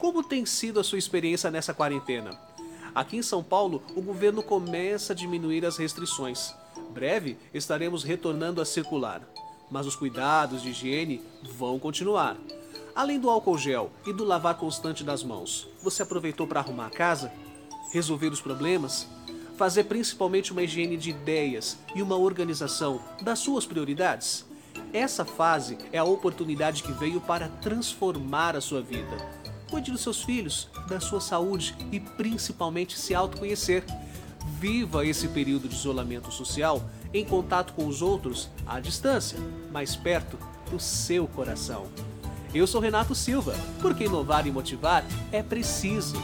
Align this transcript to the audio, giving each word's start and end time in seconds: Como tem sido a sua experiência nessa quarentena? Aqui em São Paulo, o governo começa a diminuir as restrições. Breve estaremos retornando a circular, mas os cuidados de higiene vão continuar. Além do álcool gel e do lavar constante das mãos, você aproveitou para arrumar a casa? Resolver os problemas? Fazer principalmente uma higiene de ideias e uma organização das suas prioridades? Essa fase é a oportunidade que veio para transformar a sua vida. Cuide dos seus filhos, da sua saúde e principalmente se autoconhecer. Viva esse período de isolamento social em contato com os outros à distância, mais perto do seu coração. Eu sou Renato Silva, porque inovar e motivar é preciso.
Como 0.00 0.24
tem 0.24 0.46
sido 0.46 0.80
a 0.80 0.82
sua 0.82 0.98
experiência 0.98 1.50
nessa 1.50 1.74
quarentena? 1.74 2.30
Aqui 2.94 3.18
em 3.18 3.22
São 3.22 3.44
Paulo, 3.44 3.82
o 3.94 4.00
governo 4.00 4.42
começa 4.42 5.12
a 5.12 5.16
diminuir 5.16 5.66
as 5.66 5.76
restrições. 5.76 6.54
Breve 6.88 7.36
estaremos 7.52 8.02
retornando 8.02 8.62
a 8.62 8.64
circular, 8.64 9.20
mas 9.70 9.86
os 9.86 9.94
cuidados 9.94 10.62
de 10.62 10.70
higiene 10.70 11.20
vão 11.54 11.78
continuar. 11.78 12.38
Além 12.94 13.20
do 13.20 13.28
álcool 13.28 13.58
gel 13.58 13.90
e 14.06 14.12
do 14.14 14.24
lavar 14.24 14.54
constante 14.54 15.04
das 15.04 15.22
mãos, 15.22 15.68
você 15.82 16.02
aproveitou 16.02 16.46
para 16.46 16.60
arrumar 16.60 16.86
a 16.86 16.90
casa? 16.90 17.30
Resolver 17.92 18.28
os 18.28 18.40
problemas? 18.40 19.06
Fazer 19.58 19.84
principalmente 19.84 20.50
uma 20.50 20.62
higiene 20.62 20.96
de 20.96 21.10
ideias 21.10 21.76
e 21.94 22.00
uma 22.00 22.16
organização 22.16 23.02
das 23.20 23.38
suas 23.38 23.66
prioridades? 23.66 24.46
Essa 24.94 25.26
fase 25.26 25.76
é 25.92 25.98
a 25.98 26.04
oportunidade 26.04 26.82
que 26.82 26.92
veio 26.92 27.20
para 27.20 27.48
transformar 27.48 28.56
a 28.56 28.62
sua 28.62 28.80
vida. 28.80 29.49
Cuide 29.70 29.92
dos 29.92 30.00
seus 30.00 30.22
filhos, 30.22 30.68
da 30.88 30.98
sua 30.98 31.20
saúde 31.20 31.76
e 31.92 32.00
principalmente 32.00 32.98
se 32.98 33.14
autoconhecer. 33.14 33.84
Viva 34.58 35.06
esse 35.06 35.28
período 35.28 35.68
de 35.68 35.74
isolamento 35.76 36.32
social 36.32 36.82
em 37.14 37.24
contato 37.24 37.72
com 37.74 37.86
os 37.86 38.02
outros 38.02 38.50
à 38.66 38.80
distância, 38.80 39.38
mais 39.70 39.94
perto 39.94 40.36
do 40.70 40.80
seu 40.80 41.26
coração. 41.28 41.86
Eu 42.52 42.66
sou 42.66 42.80
Renato 42.80 43.14
Silva, 43.14 43.54
porque 43.80 44.04
inovar 44.04 44.44
e 44.46 44.50
motivar 44.50 45.04
é 45.30 45.40
preciso. 45.40 46.16